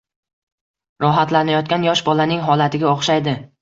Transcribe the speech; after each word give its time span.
Rohatlanayotgan 1.05 1.87
yosh 1.91 2.05
bolaning 2.11 2.45
holatiga 2.51 2.95
o’xshaydi 2.99 3.43